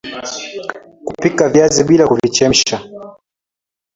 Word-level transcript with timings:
Kupika 1.05 1.49
viazi 1.49 1.83
bila 1.83 2.07
kuvichemsha 2.07 2.81